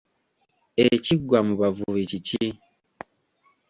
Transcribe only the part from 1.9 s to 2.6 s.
kiki?